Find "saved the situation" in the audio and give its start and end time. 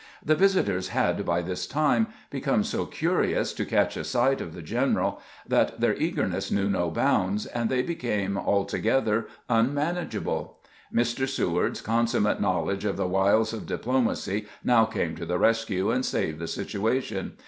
16.03-17.33